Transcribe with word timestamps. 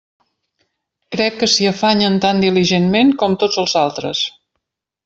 Crec 1.15 1.37
que 1.43 1.49
s'hi 1.57 1.69
afanyen 1.73 2.17
tan 2.25 2.43
diligentment 2.47 3.17
com 3.25 3.39
tots 3.45 3.65
els 3.67 3.79
altres. 3.87 4.27